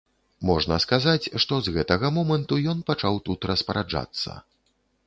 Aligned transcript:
Можна 0.49 0.77
сказаць, 0.85 1.29
што 1.45 1.59
з 1.65 1.75
гэтага 1.75 2.07
моманту 2.17 2.61
ён 2.75 2.83
пачаў 2.89 3.23
тут 3.31 3.39
распараджацца. 3.55 4.31